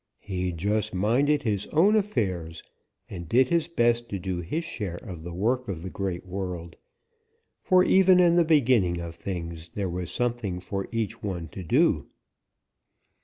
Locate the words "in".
8.19-8.35